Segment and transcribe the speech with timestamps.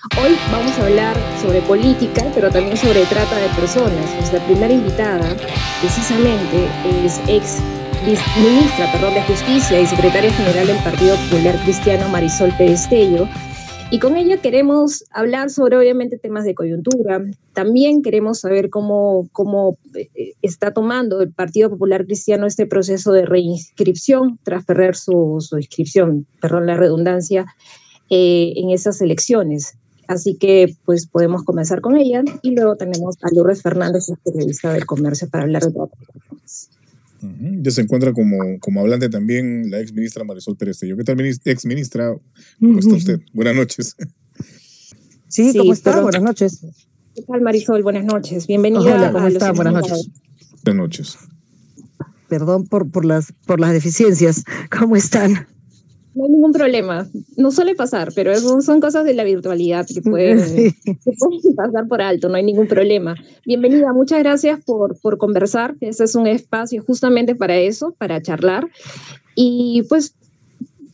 [0.00, 4.14] Hoy vamos a hablar sobre política, pero también sobre trata de personas.
[4.14, 5.36] Nuestra primera invitada,
[5.80, 6.68] precisamente,
[7.04, 7.58] es ex
[8.06, 12.88] ministra de Justicia y secretaria general del Partido Popular Cristiano, Marisol Pérez
[13.90, 17.20] Y con ella queremos hablar sobre, obviamente, temas de coyuntura.
[17.52, 23.26] También queremos saber cómo, cómo eh, está tomando el Partido Popular Cristiano este proceso de
[23.26, 27.46] reinscripción tras perder su, su inscripción, perdón la redundancia,
[28.10, 29.77] eh, en esas elecciones.
[30.08, 34.86] Así que pues podemos comenzar con ella y luego tenemos a Lourdes Fernández, periodista del
[34.86, 35.90] comercio, para hablar de todo.
[37.60, 41.66] Ya se encuentra como, como hablante también la ex ministra Marisol Pérez ¿Qué tal, ex
[41.66, 42.16] ministra?
[42.58, 43.20] ¿Cómo está usted?
[43.34, 43.96] Buenas noches.
[45.28, 46.00] Sí, ¿cómo está?
[46.00, 46.64] Buenas noches.
[47.14, 47.82] ¿Qué tal, Marisol?
[47.82, 48.46] Buenas noches.
[48.46, 48.80] Bienvenida.
[48.80, 49.52] Hola, ¿cómo está?
[49.52, 50.10] Buenas noches.
[50.64, 51.18] Buenas noches.
[52.28, 54.44] Perdón por, por, las, por las deficiencias.
[54.70, 55.48] ¿Cómo están?
[56.18, 57.06] No hay ningún problema.
[57.36, 60.74] No suele pasar, pero son cosas de la virtualidad que pueden,
[61.54, 63.14] pasar por alto, no hay ningún problema.
[63.46, 65.76] Bienvenida, muchas gracias por, por conversar.
[65.80, 68.68] Este es un espacio justamente para eso, para charlar.
[69.36, 70.16] Y pues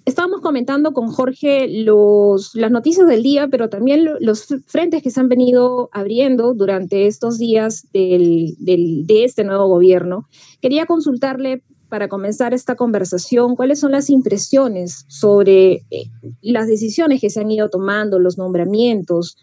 [0.05, 5.21] estábamos comentando con Jorge los, las noticias del día, pero también los frentes que se
[5.21, 10.29] han venido abriendo durante estos días del, del, de este nuevo gobierno.
[10.61, 16.11] Quería consultarle para comenzar esta conversación, ¿cuáles son las impresiones sobre eh,
[16.43, 19.37] las decisiones que se han ido tomando, los nombramientos,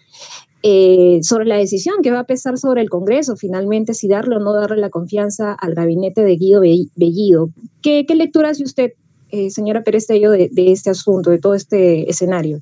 [0.64, 4.40] eh, sobre la decisión que va a pesar sobre el Congreso, finalmente, si darle o
[4.40, 7.50] no darle la confianza al gabinete de Guido Bellido?
[7.82, 8.94] ¿Qué, lectura hace usted,
[9.32, 12.62] eh, señora Pérez Tello, de este asunto, de todo este escenario?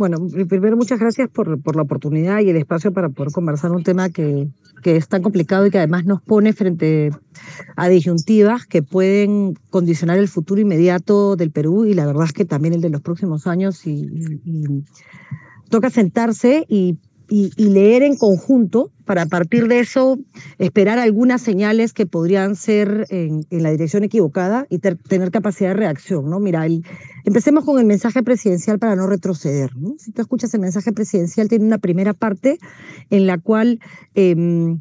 [0.00, 0.16] Bueno,
[0.48, 4.08] primero muchas gracias por, por, la oportunidad y el espacio para poder conversar un tema
[4.08, 4.48] que,
[4.82, 7.10] que, es tan complicado y que además nos pone frente
[7.76, 12.46] a disyuntivas que pueden condicionar el futuro inmediato del Perú y la verdad es que
[12.46, 14.08] también el de los próximos años y
[15.68, 16.96] toca sentarse y
[17.30, 20.18] y, leer en conjunto para a partir de eso
[20.58, 26.28] esperar algunas señales que podrían ser en, la dirección equivocada y tener capacidad de reacción.
[26.28, 26.40] ¿no?
[26.40, 26.66] Mira,
[27.24, 29.70] empecemos con el mensaje presidencial para no retroceder.
[29.98, 32.58] Si tú escuchas el mensaje presidencial, tiene una primera parte
[33.10, 33.80] en la cual...
[34.14, 34.80] Em,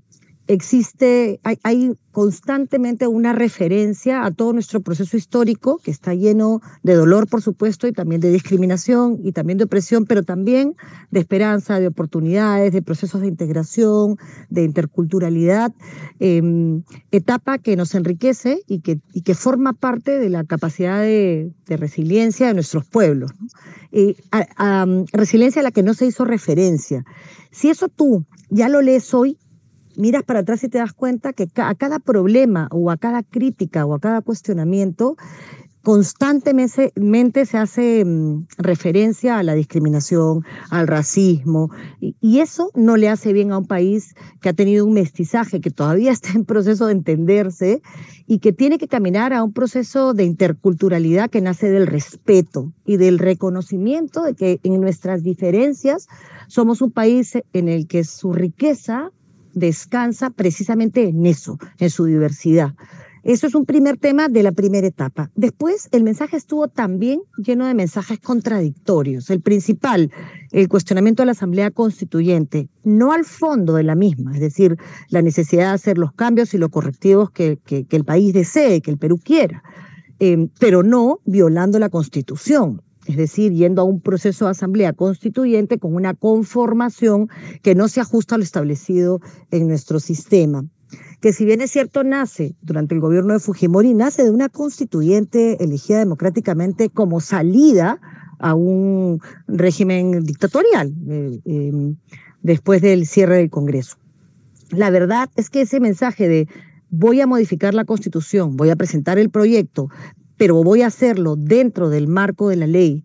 [0.50, 7.28] existe, hay, constantemente una referencia a todo nuestro proceso histórico, que está lleno de dolor,
[7.28, 10.76] por supuesto, y también de discriminación y también de opresión, pero también
[11.12, 14.18] de esperanza, de oportunidades, de procesos de integración,
[14.50, 15.72] de interculturalidad,
[16.20, 21.54] em, etapa que nos enriquece y que, y que forma parte de la capacidad de,
[21.68, 23.32] resiliencia de nuestros pueblos.
[25.14, 27.06] resiliencia a la que no se hizo referencia.
[27.52, 29.38] Si eso tú ya lo lees hoy,
[30.00, 33.86] miras para atrás y te das cuenta que a cada problema o a cada crítica
[33.86, 35.18] o a cada cuestionamiento
[35.82, 43.34] constantemente se hace mm, referencia a la discriminación, al racismo, y, eso no le hace
[43.34, 46.94] bien a un país que ha tenido un mestizaje, que todavía está en proceso de
[46.94, 47.82] entenderse
[48.28, 52.98] y que tiene que caminar a un proceso de interculturalidad que nace del respeto y
[52.98, 56.08] del reconocimiento de que en nuestras diferencias
[56.48, 59.12] somos un país en el que su riqueza
[59.54, 62.74] descansa precisamente en eso, en su diversidad.
[63.24, 65.30] Eso es un primer tema de la primera etapa.
[65.36, 69.30] Después, el mensaje estuvo también lleno de mensajes contradictorios.
[69.30, 70.12] El principal,
[70.52, 74.78] el cuestionamiento de la Asamblea Constituyente, no al fondo de la misma, es decir,
[75.10, 77.60] la necesidad de hacer los cambios y los correctivos que,
[77.90, 79.64] el país desee, que el Perú quiera,
[80.20, 85.80] eh, pero no violando la Constitución es decir, yendo a un proceso de asamblea constituyente
[85.80, 87.28] con una conformación
[87.64, 90.64] que no se ajusta a lo establecido en nuestro sistema.
[91.20, 95.64] Que si bien es cierto, nace durante el gobierno de Fujimori, nace de una constituyente
[95.64, 98.00] elegida democráticamente como salida
[98.38, 101.96] a un régimen dictatorial eh, em,
[102.44, 103.98] después del cierre del Congreso.
[104.70, 106.48] La verdad es que ese mensaje de
[106.92, 109.90] voy a modificar la constitución, voy a presentar el proyecto,
[110.40, 113.04] pero voy a hacerlo dentro del marco de la ley,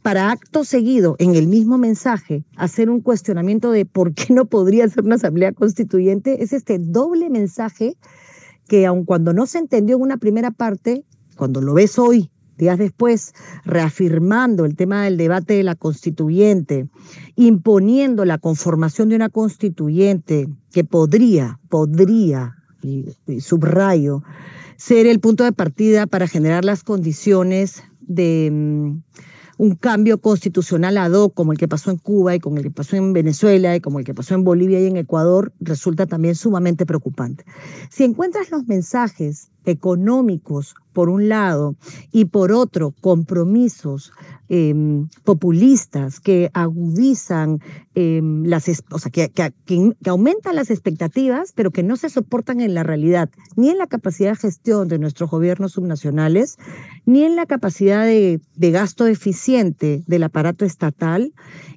[0.00, 4.88] para acto seguido, en el mismo mensaje, hacer un cuestionamiento de por qué no podría
[4.88, 7.98] ser una asamblea constituyente, es este doble mensaje
[8.66, 11.04] que aun cuando no se entendió en una primera parte,
[11.36, 13.34] cuando lo ves hoy, días después,
[13.66, 16.88] reafirmando el tema del debate de la constituyente,
[17.36, 23.04] imponiendo la conformación de una constituyente que podría, podría, y,
[23.40, 24.22] subrayo,
[24.80, 29.02] ser el punto de partida para generar las condiciones de mm,
[29.58, 32.70] un cambio constitucional ad hoc como el que pasó en Cuba y como el que
[32.70, 36.34] pasó en Venezuela y como el que pasó en Bolivia y en Ecuador resulta también
[36.34, 37.44] sumamente preocupante.
[37.90, 41.76] Si encuentras los mensajes económicos por un lado
[42.12, 44.12] y por otro compromisos
[44.50, 47.58] em, populistas que agudizan
[47.94, 49.32] em, las, o sea, que,
[50.04, 54.32] aumentan las expectativas, pero que no se soportan en la realidad, ni en la capacidad
[54.32, 56.58] de gestión de nuestros gobiernos subnacionales,
[57.06, 61.32] ni en la capacidad de gasto eficiente del aparato estatal,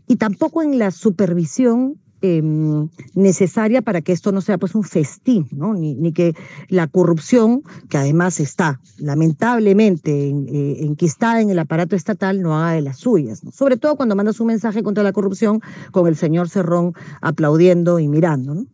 [0.06, 5.46] y tampoco en la supervisión Em, necesaria para que esto no sea pues un festín,
[5.52, 5.74] ¿no?
[5.74, 6.34] Ni, que
[6.70, 12.82] la corrupción, que además está lamentablemente eh, enquistada en el aparato estatal, no haga de
[12.82, 15.60] las suyas, sobre todo cuando mandas un mensaje contra la corrupción
[15.92, 18.56] con el señor Cerrón aplaudiendo y mirando.
[18.56, 18.66] ¿no?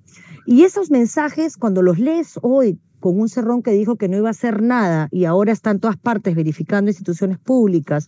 [0.46, 4.28] Y esos mensajes, cuando los lees hoy con un cerrón que dijo que no iba
[4.28, 8.08] a hacer nada y ahora está en todas partes verificando instituciones públicas,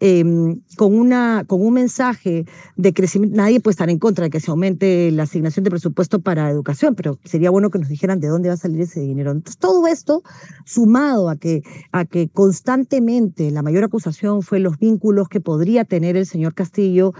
[0.00, 2.46] em, con, una, con un mensaje
[2.76, 6.20] de crecimiento, nadie puede estar en contra de que se aumente la asignación de presupuesto
[6.20, 9.30] para educación, pero sería bueno que nos dijeran de dónde va a salir ese dinero.
[9.30, 10.22] Entonces, todo esto,
[10.64, 11.62] sumado a que,
[11.92, 17.12] a que constantemente la mayor acusación fue los vínculos que podría tener el señor Castillo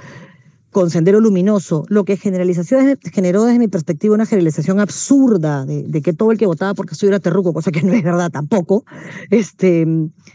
[0.73, 6.15] con Sendero Luminoso, lo que generalización generó desde mi perspectiva una generalización absurda de, que
[6.15, 8.85] todo el que votaba por Castillo era terruco, cosa que no es verdad tampoco,
[9.31, 9.87] este,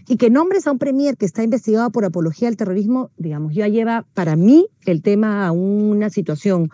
[0.07, 3.67] y que nombres a un premier que está investigado por apología al terrorismo, digamos, ya
[3.67, 6.69] lleva para mí el tema a una situación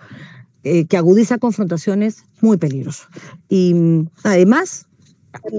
[0.66, 3.07] eh, que agudiza confrontaciones muy peligrosas.
[3.48, 3.74] Y
[4.24, 4.88] además,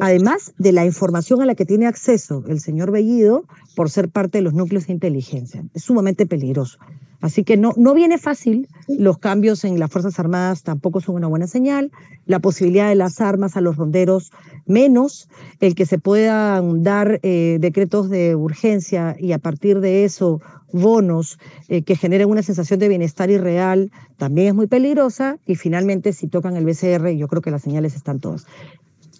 [0.00, 3.44] además de la información a la que tiene acceso el señor Bellido
[3.76, 5.64] por ser parte de los núcleos de inteligencia.
[5.74, 6.78] Es sumamente peligroso.
[7.24, 11.26] Así que no, no viene fácil, los cambios en las Fuerzas Armadas tampoco son una
[11.26, 11.90] buena señal,
[12.26, 14.30] la posibilidad de las armas a los ronderos
[14.66, 15.30] menos,
[15.60, 21.38] el que se puedan dar eh, decretos de urgencia y a partir de eso bonos
[21.68, 26.26] eh, que generen una sensación de bienestar irreal también es muy peligrosa y finalmente si
[26.26, 28.44] tocan el BCR yo creo que las señales están todas.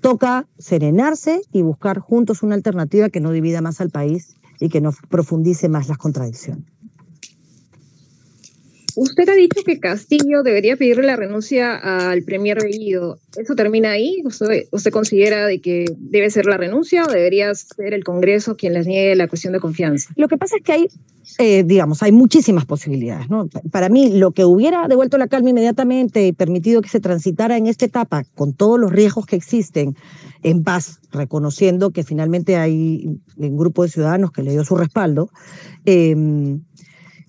[0.04, 4.82] Toca serenarse y buscar juntos una alternativa que no divida más al país y que
[4.82, 6.73] no profundice más las contradicciones.
[8.96, 13.18] Usted ha dicho que Castillo debería pedirle la renuncia al Premier Bellido.
[13.36, 14.22] ¿Eso termina ahí?
[14.24, 18.86] ¿Usted, considera de que debe ser la renuncia o debería ser el Congreso quien les
[18.86, 20.12] niegue la cuestión de confianza?
[20.16, 20.88] Lo que pasa es que hay,
[21.38, 23.28] eh, digamos, hay muchísimas posibilidades.
[23.28, 23.48] ¿no?
[23.72, 27.66] Para mí, lo que hubiera devuelto la calma inmediatamente y permitido que se transitara en
[27.66, 29.96] esta etapa con todos los riesgos que existen
[30.44, 35.30] en paz, reconociendo que finalmente hay un grupo de ciudadanos que le dio su respaldo,
[35.84, 36.14] eh,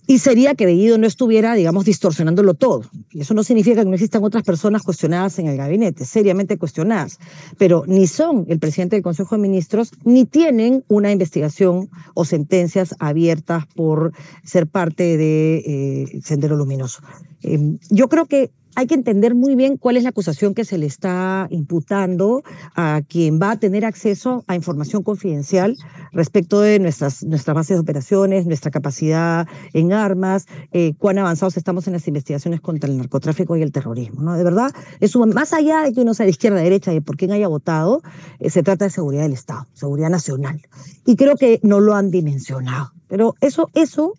[0.07, 2.83] y sería que Bellido no estuviera, digamos, distorsionándolo todo.
[3.11, 7.19] Y eso no significa que no existan otras personas cuestionadas en el gabinete, seriamente cuestionadas,
[7.57, 12.95] pero ni son el presidente del Consejo de Ministros, ni tienen una investigación o sentencias
[12.99, 14.11] abiertas por
[14.43, 17.01] ser parte de eh, Sendero Luminoso.
[17.41, 20.77] Em, yo creo que hay que entender muy bien cuál es la acusación que se
[20.77, 22.43] le está imputando
[22.75, 25.77] a quien va a tener acceso a información confidencial
[26.11, 31.87] respecto de nuestras, nuestras bases de operaciones, nuestra capacidad en armas, eh, cuán avanzados estamos
[31.87, 34.21] en las investigaciones contra el narcotráfico y el terrorismo.
[34.21, 34.33] ¿no?
[34.33, 37.31] De verdad, es más allá de que uno sea de izquierda, derecha y por quién
[37.31, 38.01] haya votado,
[38.39, 40.61] eh, se trata de seguridad del Estado, seguridad nacional.
[41.05, 42.91] Y creo que no lo han dimensionado.
[43.07, 44.13] Pero eso, eso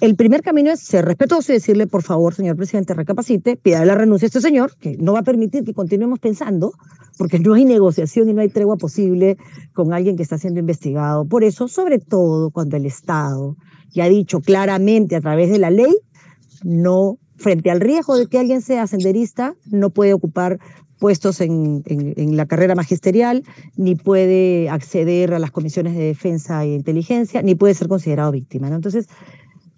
[0.00, 3.94] el primer camino es ser respetuoso y decirle, por favor, señor presidente, recapacite, pida la
[3.94, 6.72] renuncia a este señor, que no va a permitir que continuemos pensando,
[7.18, 9.36] porque no hay negociación y no hay tregua posible
[9.72, 11.24] con alguien que está siendo investigado.
[11.24, 13.56] Por eso, sobre todo cuando el Estado
[13.90, 15.94] ya ha dicho claramente a través de la ley,
[16.62, 20.58] no, frente al riesgo de que alguien sea senderista, no puede ocupar
[20.98, 21.82] puestos en,
[22.36, 23.44] la carrera magisterial,
[23.76, 28.68] ni puede acceder a las comisiones de defensa e inteligencia, ni puede ser considerado víctima.
[28.68, 29.08] Entonces,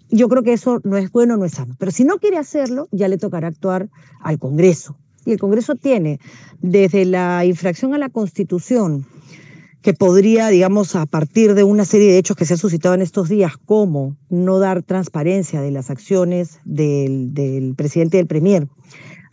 [0.09, 1.75] yo creo que eso no es bueno, no es sano.
[1.77, 3.89] Pero si no quiere hacerlo, ya le tocará actuar
[4.21, 4.97] al Congreso.
[5.25, 6.19] Y el Congreso tiene
[6.61, 9.05] desde la infracción a la Constitución,
[9.81, 13.01] que podría, digamos, a partir de una serie de hechos que se han suscitado en
[13.01, 18.67] estos días, como no dar transparencia de las acciones del, presidente y del Premier,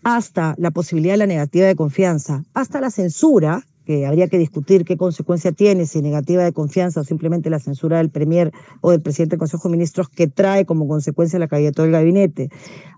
[0.05, 4.85] hasta la posibilidad de la negativa de confianza, hasta la censura, que habría que discutir
[4.85, 9.01] qué consecuencia tiene, si negativa de confianza o simplemente la censura del Premier o del
[9.01, 12.51] presidente del Consejo de Ministros que trae como consecuencia la caída de todo el gabinete,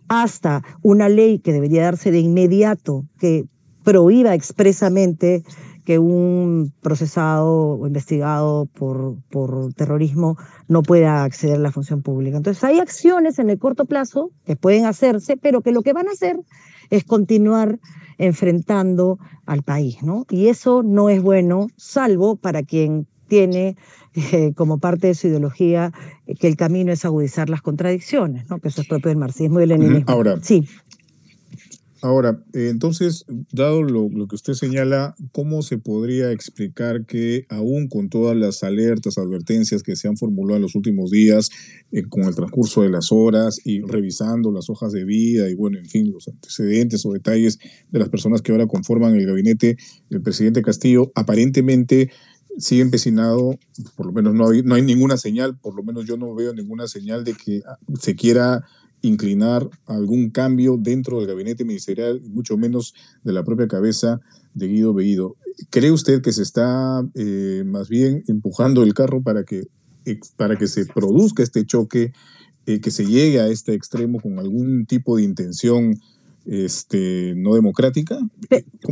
[0.08, 3.44] hasta una ley que debería darse de inmediato que
[3.84, 5.44] prohíba expresamente
[5.84, 10.36] que un procesado o investigado por, por terrorismo
[10.68, 12.38] no pueda acceder a la función pública.
[12.38, 16.08] Entonces hay acciones en el corto plazo que pueden hacerse, pero que lo que van
[16.08, 16.38] a hacer
[16.90, 17.78] es continuar
[18.18, 20.26] enfrentando al país, ¿no?
[20.28, 23.76] Y eso no es bueno, salvo para quien tiene
[24.14, 25.92] eh, como parte de su ideología
[26.26, 28.58] eh, que el camino es agudizar las contradicciones, ¿no?
[28.58, 30.12] Que eso es propio del marxismo y del leninismo.
[30.12, 30.66] Ahora, sí.
[32.00, 38.36] Ahora, entonces, dado lo, que usted señala, ¿cómo se podría explicar que aún con todas
[38.36, 41.50] las alertas, advertencias que se han formulado en los últimos días,
[41.90, 45.78] eh, con el transcurso de las horas y revisando las hojas de vida y, bueno,
[45.78, 47.58] en fin, los antecedentes o detalles
[47.90, 49.76] de las personas que ahora conforman el gabinete
[50.08, 52.10] del presidente Castillo, aparentemente
[52.58, 53.58] sigue empecinado,
[53.96, 56.52] por lo menos no hay, no hay ninguna señal, por lo menos yo no veo
[56.52, 58.64] ninguna señal de que ah, se quiera
[59.02, 64.20] inclinar algún cambio dentro del gabinete ministerial, mucho menos de la propia cabeza
[64.54, 65.36] de Guido Bellido.
[65.70, 69.64] ¿Cree usted que se está eh, más bien empujando el carro para que,
[70.36, 72.12] para que se produzca este choque,
[72.66, 75.98] eh, que se llegue a este extremo con algún tipo de intención
[76.48, 78.18] este, no democrática.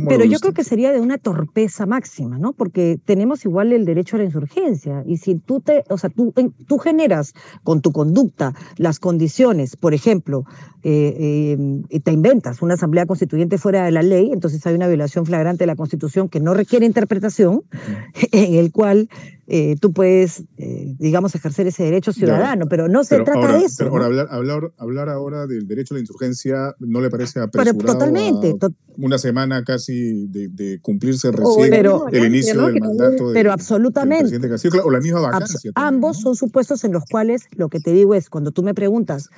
[0.07, 2.53] pero yo creo que sería de una torpeza máxima, ¿no?
[2.53, 6.33] Porque tenemos igual el derecho a la insurgencia y si tú te, o sea, tú,
[6.67, 7.33] tú generas
[7.63, 10.45] con tu conducta las condiciones, por ejemplo,
[10.83, 11.57] eh,
[11.89, 15.63] eh, te inventas una asamblea constituyente fuera de la ley, entonces hay una violación flagrante
[15.63, 17.63] de la Constitución que no requiere interpretación,
[18.31, 19.09] en el cual
[19.49, 23.75] eh, tú puedes, eh, digamos, ejercer ese derecho ciudadano, pero no se trata de eso.
[23.79, 27.93] Pero ahora, hablar, hablar, ahora del derecho a la insurgencia no le parece apresurado pero,
[27.93, 28.55] totalmente.
[28.97, 31.73] una semana casi de, cumplirse recién
[32.11, 34.37] el inicio del mandato Pero absolutamente.
[34.37, 35.71] Del presidente o la misma vacancia.
[35.75, 39.29] ambos son supuestos en los cuales lo que te digo es, cuando tú me preguntas,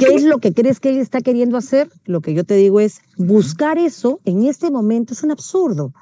[0.00, 1.88] ¿Qué es lo que crees que él está queriendo hacer?
[2.06, 5.92] Lo que yo te digo es, buscar eso en este momento es un absurdo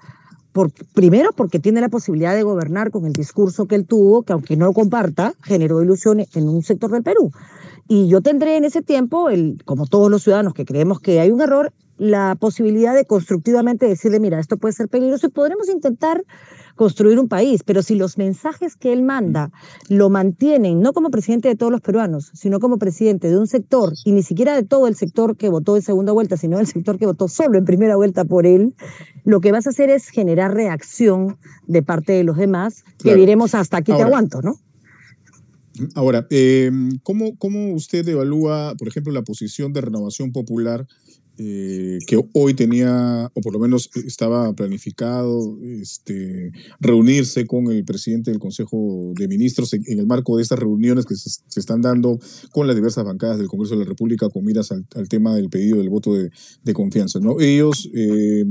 [0.94, 4.56] primero porque tiene la posibilidad de gobernar con el discurso que él tuvo, que aunque
[4.56, 7.32] no lo comparta, generó ilusiones en un sector del Perú.
[7.88, 11.30] Y yo tendré en ese tiempo, el, como todos los ciudadanos que creemos que hay
[11.30, 16.24] un error, la posibilidad de constructivamente decirle, mira, esto puede ser peligroso y podremos intentar
[16.74, 19.52] construir un país, pero si los mensajes que él manda
[19.88, 23.92] lo mantienen, no como presidente de todos los peruanos, sino como presidente de un sector,
[24.04, 26.98] y ni siquiera de todo el sector que votó en segunda vuelta, sino del sector
[26.98, 28.74] que votó solo en primera vuelta por él,
[29.24, 33.54] lo que vas a hacer es generar reacción de parte de los demás, que diremos
[33.54, 34.56] hasta aquí te aguanto, ¿no?
[35.94, 36.70] Ahora, eh,
[37.02, 40.86] ¿cómo, ¿cómo usted evalúa, por ejemplo, la posición de renovación popular
[41.36, 48.30] eh, que hoy tenía, o por lo menos estaba planificado, este, reunirse con el presidente
[48.30, 52.20] del Consejo de Ministros en, el marco de estas reuniones que se, están dando
[52.52, 55.78] con las diversas bancadas del Congreso de la República con miras al, tema del pedido
[55.78, 57.18] del voto de, confianza.
[57.18, 57.40] ¿no?
[57.40, 58.44] Ellos eh,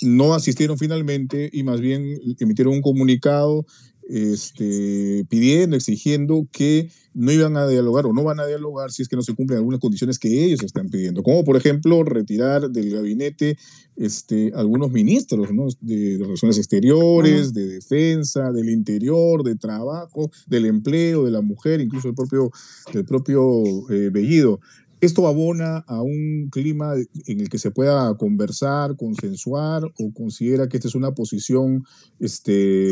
[0.00, 3.64] no asistieron finalmente y más bien emitieron un comunicado
[4.08, 9.08] este, pidiendo, exigiendo que no iban a dialogar o no van a dialogar si es
[9.08, 12.90] que no se cumplen algunas condiciones que ellos están pidiendo, como por ejemplo retirar del
[12.90, 13.58] gabinete
[13.96, 15.48] este, algunos ministros
[15.80, 22.08] de, relaciones exteriores, de defensa, del interior, de trabajo, del empleo, de la mujer, incluso
[22.08, 22.50] el propio,
[22.94, 24.60] el propio eh, Bellido.
[25.02, 26.94] ¿Esto abona a un clima
[27.26, 31.84] en el que se pueda conversar, consensuar o considera que esta es una posición,
[32.20, 32.88] este,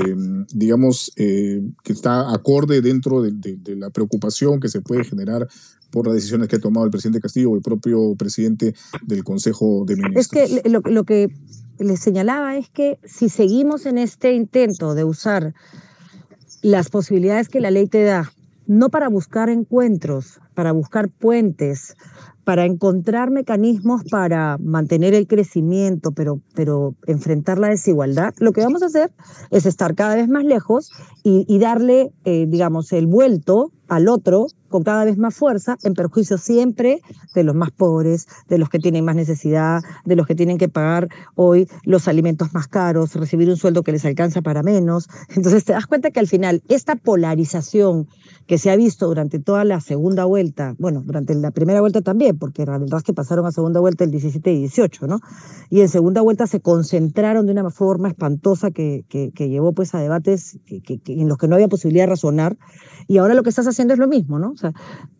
[0.52, 3.32] digamos, eh, que está acorde dentro de,
[3.76, 5.46] la preocupación que se puede generar
[5.92, 8.74] por las decisiones que ha tomado el presidente Castillo o el propio presidente
[9.06, 10.50] del Consejo de Ministros?
[10.50, 11.32] Es que lo, lo que
[11.78, 15.54] le señalaba es que si seguimos en este intento de usar
[16.60, 18.32] las posibilidades que la ley te da
[18.70, 21.96] no para buscar encuentros, para buscar puentes,
[22.44, 28.84] para encontrar mecanismos para mantener el crecimiento, pero, pero enfrentar la desigualdad, lo que vamos
[28.84, 29.10] a hacer
[29.50, 30.92] es estar cada vez más lejos
[31.24, 36.38] y, darle, eh, digamos, el vuelto al otro con cada vez más fuerza, en perjuicio
[36.38, 37.02] siempre
[37.34, 40.68] de los más pobres, de los que tienen más necesidad, de los que tienen que
[40.68, 45.08] pagar hoy los alimentos más caros, recibir un sueldo que les alcanza para menos.
[45.36, 48.08] Entonces te das cuenta que al final esta polarización
[48.46, 52.38] que se ha visto durante toda la segunda vuelta, bueno, durante la primera vuelta también,
[52.38, 55.20] porque la verdad es que pasaron a segunda vuelta el 17 y 18, ¿no?
[55.68, 59.04] Y en segunda vuelta se concentraron de una forma espantosa que,
[59.36, 62.56] llevó pues a debates en los que no había posibilidad de razonar.
[63.08, 64.54] Y ahora lo que estás haciendo es lo mismo, ¿no?
[64.60, 64.72] Sea,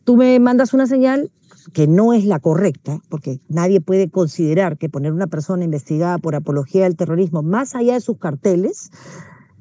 [0.05, 1.31] tú me mandas una señal
[1.73, 6.35] que no es la correcta, porque nadie puede considerar que poner una persona investigada por
[6.35, 8.91] apología del terrorismo, más allá de sus carteles,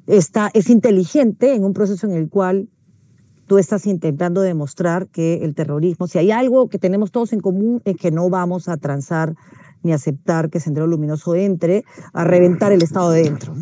[0.08, 2.70] está, es inteligente en un proceso en el cual
[3.48, 7.82] tú estás intentando demostrar que el terrorismo, si hay algo que tenemos todos en común,
[7.86, 9.36] es que no vamos a transar
[9.82, 11.84] ni aceptar que Sendero Luminoso entre
[12.14, 13.54] a reventar el Estado de dentro.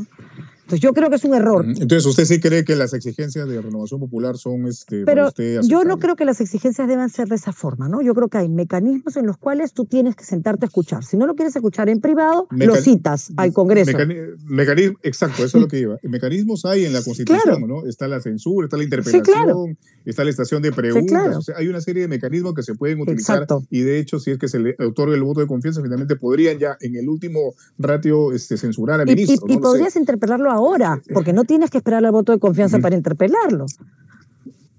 [0.67, 1.65] Entonces yo creo que es un error.
[1.65, 5.31] Entonces usted sí cree que las exigencias de renovación popular son este, Pero
[5.63, 8.01] yo no creo que las exigencias deban ser de esa forma, ¿no?
[8.01, 11.05] Yo creo que hay mecanismos en los cuales tú tienes que sentarte a escuchar.
[11.05, 13.97] Si no lo quieres escuchar en privado, lo citas al Congreso.
[14.45, 15.97] mecanismo, exacto, eso es lo que iba.
[16.03, 17.85] Mecanismos hay en la Constitución, ¿no?
[17.85, 21.37] Está la censura, está la interpelación, está la estación de preguntas.
[21.37, 24.31] O sea, hay una serie de mecanismos que se pueden utilizar y de hecho, si
[24.31, 27.53] es que se le otorga el voto de confianza, finalmente podrían ya en el último
[27.77, 29.47] ratio este, censurar al ministro.
[29.47, 32.95] Y, y podrías interpelarlo ahora, porque no tienes que esperar al voto de confianza para
[32.95, 33.65] interpelarlo.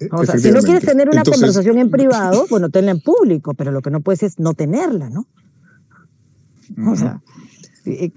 [0.01, 3.55] Eh, o sea, si no quieres tener una conversación en privado, bueno, tenla en público,
[3.55, 5.27] pero lo que no puedes es no tenerla, ¿no?
[6.87, 7.23] O sea,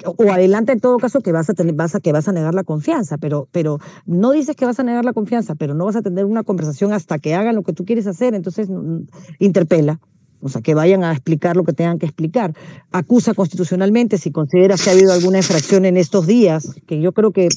[0.06, 2.54] o adelante en todo caso que vas a tener, vas a que vas a negar
[2.54, 5.96] la confianza, pero, pero no dices que vas a negar la confianza, pero no vas
[5.96, 9.04] a tener una conversación hasta que hagan lo que tú quieres hacer, entonces mm,
[9.40, 10.00] interpela.
[10.42, 12.54] O sea, que vayan a explicar lo que tengan que explicar.
[12.92, 17.32] Acusa constitucionalmente si consideras que ha habido alguna infracción en estos días, que yo creo
[17.32, 17.50] que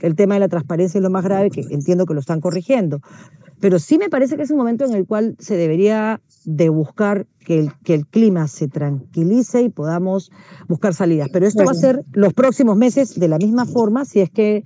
[0.00, 3.00] el tema de la transparencia es lo más grave, que entiendo que lo están corrigiendo.
[3.60, 7.26] Pero sí me parece que es un momento en el cual se debería de buscar
[7.44, 10.30] que el, que el clima se tranquilice y podamos
[10.66, 11.28] buscar salidas.
[11.30, 14.64] Pero esto va a ser los próximos meses de la misma forma si es que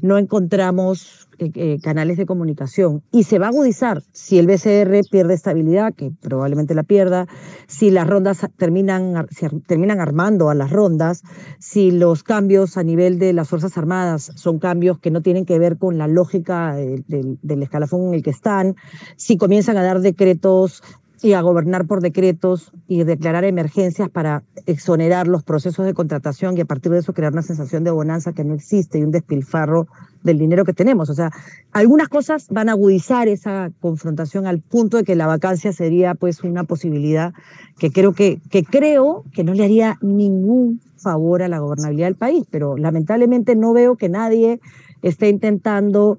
[0.00, 3.02] no encontramos eh, eh, canales de comunicación.
[3.10, 7.26] Y se va a agudizar si el BCR pierde estabilidad, que probablemente la pierda,
[7.66, 9.26] si las rondas terminan,
[9.66, 11.22] terminan armando a las rondas,
[11.58, 15.58] si los cambios a nivel de las Fuerzas Armadas son cambios que no tienen que
[15.58, 18.76] ver con la lógica del escalafón en el que están,
[19.16, 20.82] si comienzan a dar decretos
[21.22, 26.62] y a gobernar por decretos y declarar emergencias para exonerar los procesos de contratación y
[26.62, 29.86] a partir de eso crear una sensación de bonanza que no existe y un despilfarro
[30.24, 31.10] del dinero que tenemos.
[31.10, 31.30] O sea,
[31.72, 36.42] algunas cosas van a agudizar esa confrontación al punto de que la vacancia sería pues
[36.42, 37.32] una posibilidad
[37.78, 42.16] que creo que, que creo que no le haría ningún favor a la gobernabilidad del
[42.16, 44.60] país, pero lamentablemente no veo que nadie
[45.02, 46.18] esté intentando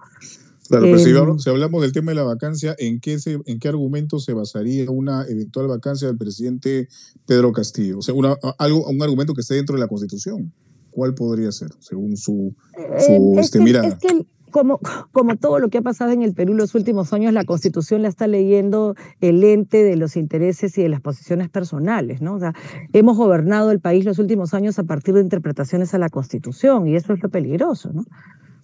[0.67, 3.67] Claro, pero em, si, hablamos, del tema de la vacancia, ¿en qué, se, ¿en qué
[3.67, 6.87] argumento se basaría una eventual vacancia del presidente
[7.25, 7.99] Pedro Castillo?
[7.99, 10.53] O sea, una, algo, un argumento que esté dentro de la Constitución.
[10.89, 13.87] ¿Cuál podría ser, según su, eh, este, mirada?
[13.87, 14.79] Es que como,
[15.11, 18.07] como todo lo que ha pasado en el Perú los últimos años, la Constitución la
[18.07, 22.35] está leyendo el ente de los intereses y de las posiciones personales, ¿no?
[22.35, 22.53] O sea,
[22.93, 26.95] hemos gobernado el país los últimos años a partir de interpretaciones a la Constitución y
[26.95, 28.05] eso es lo peligroso, ¿no?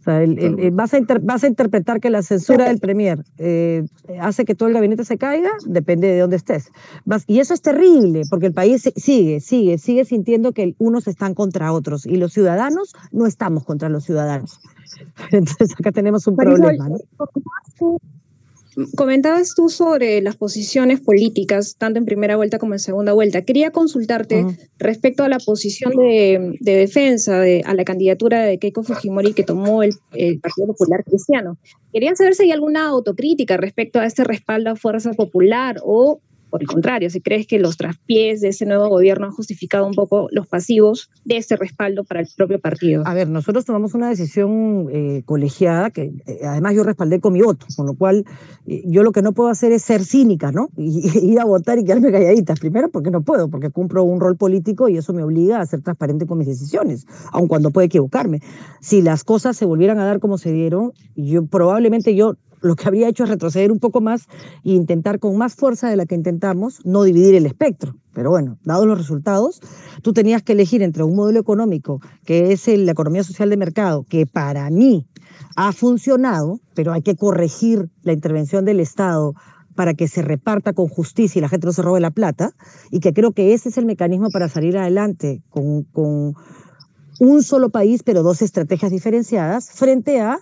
[0.06, 3.86] Vas, a vas, a interpretar que la censura del Premier eh,
[4.20, 6.72] hace que todo el gabinete se caiga, depende de dónde estés.
[7.28, 11.72] y eso es terrible, porque el país sigue, sigue, sigue sintiendo que unos están contra
[11.74, 14.60] otros y los ciudadanos no estamos contra los ciudadanos.
[15.32, 16.90] Entonces acá tenemos un problema.
[16.90, 16.98] ¿no?
[18.96, 23.44] Comentabas tú sobre las posiciones políticas, tanto en primera vuelta como en segunda vuelta.
[23.44, 24.46] Quería consultarte
[24.78, 29.84] respecto a la posición de, defensa de, a la candidatura de Keiko Fujimori que tomó
[29.84, 31.58] el, el, Partido Popular Cristiano.
[31.92, 36.62] Quería saber si hay alguna autocrítica respecto a este respaldo a Fuerza Popular o por
[36.62, 40.28] el contrario, si crees que los traspiés de ese nuevo gobierno han justificado un poco
[40.32, 43.04] los pasivos de ese respaldo para el propio partido.
[43.06, 47.42] A ver, nosotros tomamos una decisión eh, colegiada que eh, además yo respaldé con mi
[47.42, 48.26] voto, con lo cual
[48.66, 50.70] eh, yo lo que no puedo hacer es ser cínica, ¿no?
[50.78, 52.56] Y, ir a votar y quedarme calladita.
[52.56, 55.82] Primero porque no puedo, porque cumplo un rol político y eso me obliga a ser
[55.82, 58.42] transparente con mis decisiones, aun cuando puedo equivocarme.
[58.82, 62.88] Si las cosas se volvieran a dar como se dieron, yo probablemente yo lo que
[62.88, 64.28] habría hecho es retroceder un poco más
[64.64, 67.96] e intentar con más fuerza de la que intentamos no dividir el espectro.
[68.14, 69.62] Pero bueno, dados los resultados,
[70.02, 74.06] tú tenías que elegir entre un modelo económico, que es la economía social de mercado,
[74.10, 75.08] que para mí
[75.56, 79.36] ha funcionado, pero hay que corregir la intervención del Estado
[79.76, 82.52] para que se reparta con justicia y la gente no se robe la plata,
[82.92, 86.34] y que creo que ese es el mecanismo para salir adelante con, con
[87.20, 90.40] un solo país, pero dos estrategias diferenciadas, frente a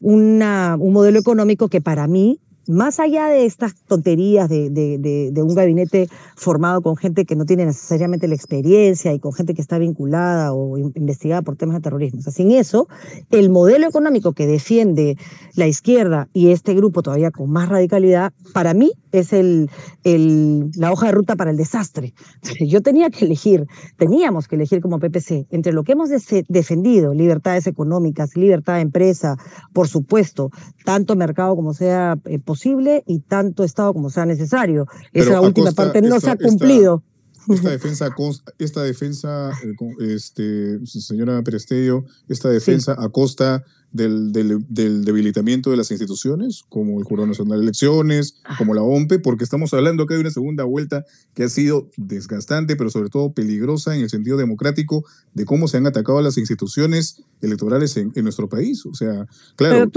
[0.00, 5.54] una, un modelo económico que para mí más allá de estas tonterías de, de, un
[5.54, 9.78] gabinete formado con gente que no tiene necesariamente la experiencia y con gente que está
[9.78, 12.20] vinculada o investigada por temas de terrorismo.
[12.30, 12.86] sin eso,
[13.30, 15.16] el modelo económico que defiende
[15.54, 19.70] la izquierda y este grupo todavía con más radicalidad, para mí es el,
[20.04, 22.12] el, la hoja de ruta para el desastre.
[22.60, 26.10] Yo tenía que elegir, teníamos que elegir como PPC entre lo que hemos
[26.48, 29.36] defendido, libertades económicas, libertad de empresa,
[29.72, 30.50] por supuesto,
[30.84, 34.86] tanto mercado como sea posible, eh, y tanto Estado como sea necesario.
[35.12, 37.02] Esa última parte no se ha cumplido.
[37.48, 38.14] Esta, defensa,
[38.58, 46.64] esta defensa, eh, este, señora Perestello, esta defensa a costa del, debilitamiento de las instituciones,
[46.68, 48.54] como el Jurado Nacional de Elecciones, ah.
[48.58, 52.76] como la OMPE, porque estamos hablando acá de una segunda vuelta que ha sido desgastante,
[52.76, 57.22] pero sobre todo peligrosa en el sentido democrático de cómo se han atacado las instituciones
[57.40, 58.84] electorales en, nuestro país.
[58.84, 59.90] O sea, claro,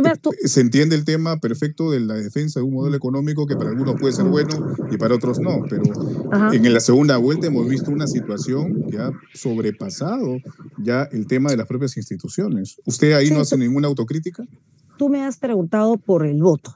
[0.46, 4.00] se entiende el tema perfecto de la defensa de un modelo económico que para algunos
[4.00, 5.84] puede ser bueno y para otros no, pero
[6.54, 10.38] en la segunda vuelta hemos visto una situación que ha sobrepasado
[10.78, 12.78] ya el tema de las propias instituciones.
[12.86, 14.44] ¿Usted ahí no hace ninguna autocrítica?
[14.98, 16.76] Tú me has preguntado por el voto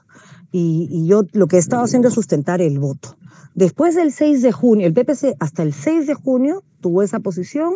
[0.52, 3.16] y, yo lo que he estado haciendo es sustentar el voto.
[3.54, 7.74] Después del 6 de junio, el PPC hasta el 6 de junio tuvo esa posición.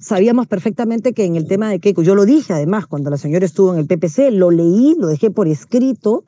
[0.00, 3.44] Sabíamos perfectamente que en el tema de Keiko, yo lo dije además cuando la señora
[3.44, 6.24] estuvo en el PPC, lo leí, lo dejé por escrito,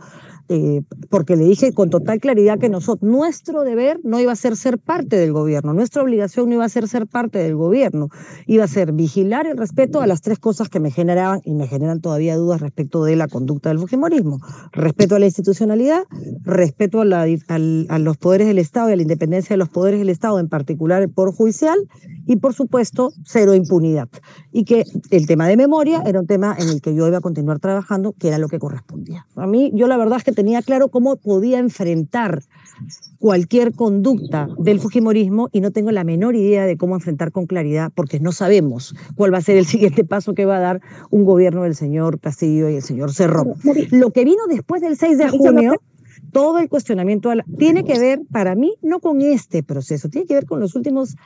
[0.49, 4.57] eh, porque le dije con total claridad que nosotros, nuestro deber no iba a ser
[4.57, 8.09] ser parte del gobierno, nuestra obligación no iba a ser ser parte del gobierno,
[8.47, 11.67] iba a ser vigilar el respeto a las tres cosas que me generaban y me
[11.67, 14.41] generan todavía dudas respecto de la conducta del fujimorismo,
[14.73, 16.05] respeto a la institucionalidad,
[16.43, 20.01] respeto a, la, a los poderes del Estado y a la independencia de los poderes
[20.01, 21.79] del Estado, en particular el Poder Judicial,
[22.27, 24.09] y por supuesto, cero impunidad.
[24.53, 27.21] Y que el tema de memoria era un tema en el que yo iba a
[27.21, 29.27] continuar trabajando, que era lo que correspondía.
[29.37, 32.43] A mí, yo la verdad es que tenía claro cómo podía enfrentar
[33.19, 37.93] cualquier conducta del Fujimorismo y no tengo la menor idea de cómo enfrentar con claridad,
[37.95, 41.25] porque no sabemos cuál va a ser el siguiente paso que va a dar un
[41.25, 43.55] gobierno del señor Castillo y el señor Cerrón.
[43.91, 45.75] Lo que vino después del 6 de junio
[46.33, 50.47] todo el cuestionamiento tiene que ver, para mí, no con este proceso, tiene que ver
[50.47, 51.17] con los últimos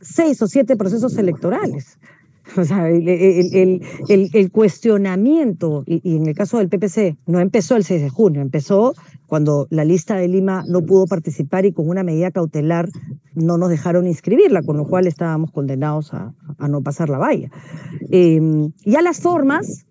[0.00, 1.98] seis o siete procesos electorales.
[2.56, 8.10] O sea, el, cuestionamiento, y, en el caso del PPC, no empezó el 6 de
[8.10, 8.94] junio, empezó
[9.26, 12.88] cuando la lista de Lima no pudo participar y con una medida cautelar
[13.34, 16.34] no nos dejaron inscribirla, con lo cual estábamos condenados a,
[16.68, 17.50] no pasar la valla.
[18.10, 18.40] Eh,
[18.84, 19.86] ya las formas,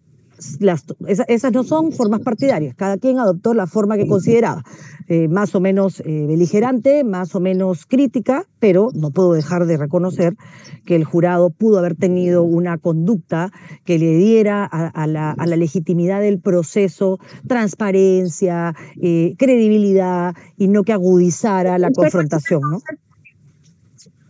[0.60, 4.64] las, esas, no son formas partidarias, cada quien adoptó la forma que consideraba,
[5.08, 9.78] eh, más o menos eh, beligerante, más o menos crítica, pero no puedo dejar de
[9.78, 10.36] reconocer
[10.86, 13.52] que el jurado pudo haber tenido una conducta
[13.86, 21.78] que le diera a, la, legitimidad del proceso transparencia, eh, credibilidad y no que agudizara
[21.78, 22.62] la confrontación.
[22.62, 22.80] ¿no?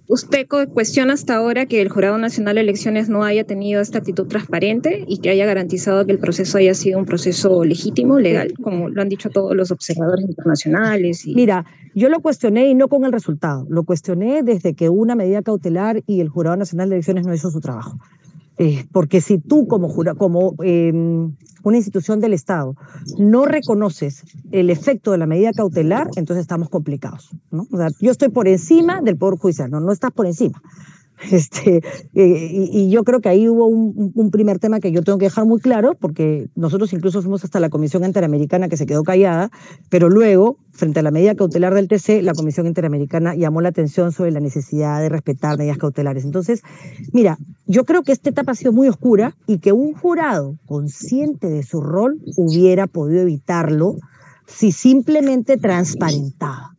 [0.08, 4.28] ¿Usted cuestiona hasta ahora que el Jurado Nacional de Elecciones no haya tenido esta actitud
[4.28, 8.90] transparente y que haya garantizado que el proceso haya sido un proceso legítimo, legal, como
[8.90, 11.26] lo han dicho todos los observadores internacionales?
[11.26, 15.42] Mira, yo lo cuestioné y no con el resultado, lo cuestioné desde que una medida
[15.42, 17.98] cautelar y el Jurado Nacional de Elecciones no hizo su trabajo.
[18.58, 22.76] Eh, porque si tú como, como em, una institución del Estado
[23.18, 27.32] no reconoces el efecto de la medida cautelar, entonces estamos complicados.
[27.50, 27.66] ¿no?
[27.72, 30.62] O sea, yo estoy por encima del Poder Judicial, no, no estás por encima.
[31.32, 31.78] Este,
[32.14, 35.46] eh, y, yo creo que ahí hubo un, primer tema que yo tengo que dejar
[35.46, 39.50] muy claro, porque nosotros incluso fuimos hasta la Comisión Interamericana que se quedó callada,
[39.90, 44.12] pero luego, frente a la medida cautelar del TC, la Comisión Interamericana llamó la atención
[44.12, 46.26] sobre la necesidad de respetar medidas cautelares.
[46.26, 46.62] Entonces,
[47.14, 51.48] mira, yo creo que esta etapa ha sido muy oscura y que un jurado consciente
[51.50, 53.98] de su rol hubiera podido evitarlo
[54.46, 56.73] si simplemente transparentaba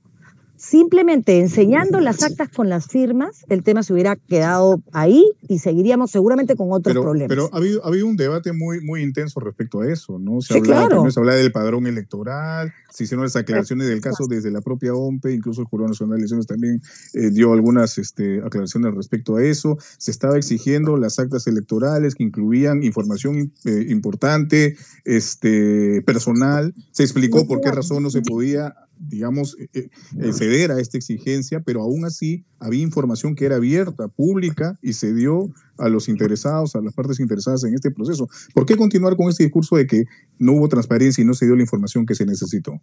[0.65, 6.11] simplemente enseñando las actas con las firmas, el tema se hubiera quedado ahí y seguiríamos
[6.11, 7.29] seguramente con otros problemas.
[7.29, 10.41] Pero ha habido, ha habido, un debate muy, muy intenso respecto a eso, ¿no?
[10.41, 14.63] Se, hablaba, se hablaba del padrón electoral, se hicieron las aclaraciones del caso desde la
[14.63, 16.81] propia OMPE, incluso el Jurado Nacional de Elecciones también
[17.13, 19.77] eh, dio algunas este, aclaraciones respecto a eso.
[19.99, 26.75] Se estaba exigiendo las actas electorales que incluían información eh, importante, este, personal.
[26.93, 29.69] Se explicó por qué razón no se podía digamos, eh,
[30.19, 34.93] eh, ceder a esta exigencia, pero aún así había información que era abierta, pública, y
[34.95, 38.29] se dio a los interesados, a las partes interesadas en este proceso.
[38.55, 40.05] ¿Por qué continuar con este discurso de que
[40.39, 42.81] no hubo transparencia y no se dio la información que se necesitó?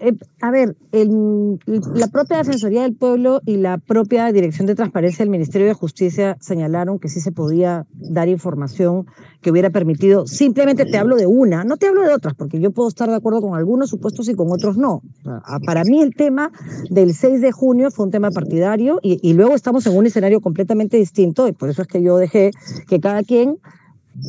[0.00, 5.30] Eh, a ver, la propia Defensoría del Pueblo y la propia Dirección de Transparencia del
[5.30, 9.06] Ministerio de Justicia señalaron que sí se podía dar información
[9.40, 12.70] que hubiera permitido, simplemente te hablo de una, no te hablo de otras, porque yo
[12.70, 15.02] puedo estar de acuerdo con algunos supuestos y con otros no.
[15.64, 16.52] Para mí el tema
[16.90, 20.96] del 6 de junio fue un tema partidario y luego estamos en un escenario completamente
[20.96, 22.50] distinto y por eso es que yo dejé
[22.88, 23.58] que cada quien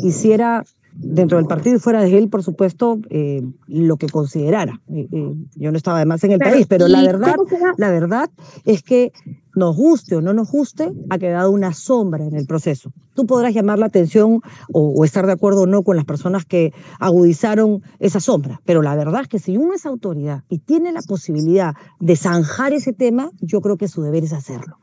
[0.03, 0.63] hiciera
[1.01, 4.81] dentro del partido y fuera de él, por supuesto, eh, lo que considerara.
[4.89, 7.35] Eh, eh, yo no estaba además en el país, pero la verdad,
[7.77, 8.29] la verdad
[8.65, 9.13] es que
[9.55, 12.91] nos guste o no nos guste, ha quedado una sombra en el proceso.
[13.13, 16.45] Tú podrás llamar la atención o, o, estar de acuerdo o no con las personas
[16.45, 20.91] que agudizaron esa sombra, pero la verdad es que si uno es autoridad y tiene
[20.91, 24.77] la posibilidad de zanjar ese tema, yo creo que su deber es hacerlo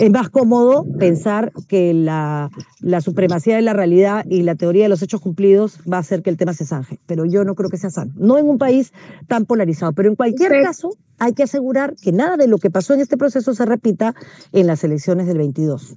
[0.00, 4.88] es más cómodo pensar que la, la supremacía de la realidad y la teoría de
[4.88, 6.98] los hechos cumplidos va a hacer que el tema se zanje.
[7.04, 8.10] Pero yo no creo que sea sano.
[8.16, 8.94] No en un país
[9.28, 9.92] tan polarizado.
[9.92, 13.18] Pero en cualquier caso, hay que asegurar que nada de lo que pasó en este
[13.18, 14.14] proceso se repita
[14.52, 15.96] en las elecciones del 22.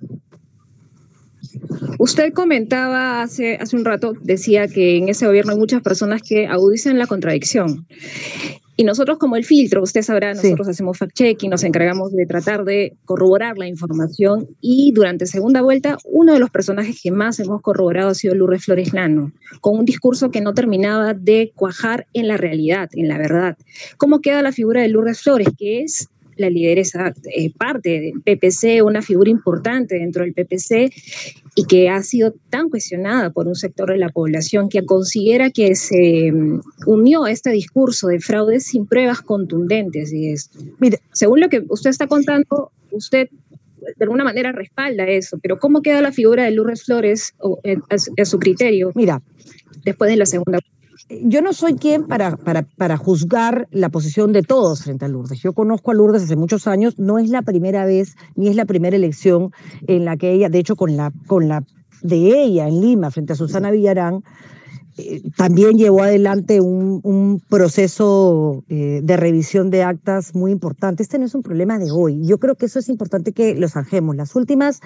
[1.97, 6.45] Usted comentaba hace, hace un rato, decía que en ese gobierno hay muchas personas que
[6.45, 7.87] agudizan la contradicción.
[8.75, 12.97] Y nosotros como el filtro, usted sabrá, nosotros hacemos fact-checking, nos encargamos de tratar de
[13.05, 18.09] corroborar la información y durante segunda vuelta uno de los personajes que más hemos corroborado
[18.09, 19.31] ha sido Lourdes Flores Lano,
[19.61, 23.57] con un discurso que no terminaba de cuajar en la realidad, en la verdad.
[23.97, 28.83] ¿Cómo queda la figura de Lourdes Flores, que es la lideresa eh, parte del PPC,
[28.83, 30.91] una figura importante dentro del PPC
[31.55, 35.75] y que ha sido tan cuestionada por un sector de la población que considera que
[35.75, 40.11] se mm, unió a este discurso de fraude sin pruebas contundentes.
[40.11, 40.59] Y esto.
[40.79, 43.29] Mire, según lo que usted está contando, usted
[43.97, 47.35] de alguna manera respalda eso, pero ¿cómo queda la figura de Lourdes Flores
[47.89, 48.91] a, su criterio?
[48.95, 49.21] Mira,
[49.83, 50.59] después de la segunda
[51.09, 55.39] yo no soy quien para, para, para, juzgar la posición de todos frente a Lourdes.
[55.41, 58.65] Yo conozco a Lourdes hace muchos años, no es la primera vez ni es la
[58.65, 59.51] primera elección
[59.87, 61.63] en la que ella, de hecho con la, con la
[62.01, 64.23] de ella en Lima frente a Susana Villarán,
[64.97, 71.01] eh, también llevó adelante un, un proceso eh, de revisión de actas muy importante.
[71.01, 72.25] Este no es un problema de hoy.
[72.25, 74.15] Yo creo que eso es importante que lo zanjemos.
[74.15, 74.81] Las últimas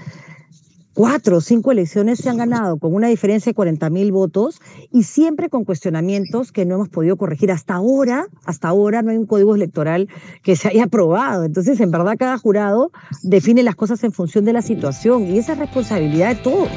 [0.97, 4.59] cuatro o cinco elecciones se han ganado con una diferencia de 40 mil votos
[4.91, 7.51] y siempre con cuestionamientos que no hemos podido corregir.
[7.51, 10.09] Hasta ahora, hasta ahora no hay un código electoral
[10.41, 11.43] que se haya aprobado.
[11.43, 15.53] Entonces, en verdad, cada jurado define las cosas en función de la situación y esa
[15.53, 16.71] es responsabilidad de todos.